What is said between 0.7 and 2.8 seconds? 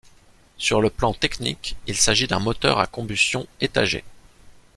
le plan technique il s'agit d'un moteur